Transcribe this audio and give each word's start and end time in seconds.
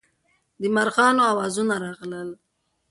د 0.61 0.63
مارغانو 0.75 1.21
اوازونه 1.31 1.75
راغلل. 1.85 2.29